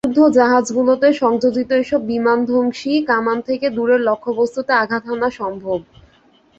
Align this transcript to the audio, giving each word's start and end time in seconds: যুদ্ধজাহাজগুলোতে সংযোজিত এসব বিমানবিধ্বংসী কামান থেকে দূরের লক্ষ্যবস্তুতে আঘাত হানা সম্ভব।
যুদ্ধজাহাজগুলোতে 0.07 1.07
সংযোজিত 1.21 1.69
এসব 1.81 2.01
বিমানবিধ্বংসী 2.05 2.91
কামান 3.09 3.37
থেকে 3.47 3.67
দূরের 3.69 4.01
লক্ষ্যবস্তুতে 4.01 4.71
আঘাত 4.73 5.03
হানা 5.07 5.29
সম্ভব। 5.39 5.79